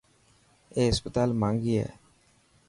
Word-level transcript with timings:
اي 0.75 0.81
هسپتال 0.91 1.29
ماهنگي 1.41 1.73
هي. 1.81 1.87